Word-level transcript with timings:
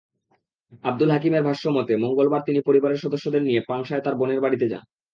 আবদুল 0.83 1.09
হাকিমের 1.11 1.43
ভাষ্যমতে, 1.43 1.93
মঙ্গলবার 1.97 2.41
তিনি 2.45 2.59
পরিবারের 2.61 3.01
সদস্যদের 3.03 3.41
নিয়ে 3.41 3.61
পাংশায় 3.67 4.03
তাঁর 4.03 4.15
বোনের 4.15 4.39
বাড়িতে 4.41 4.65
যান। 4.69 4.83